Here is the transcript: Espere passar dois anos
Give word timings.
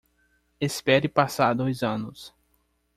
Espere 0.59 1.07
passar 1.07 1.53
dois 1.53 1.83
anos 1.83 2.33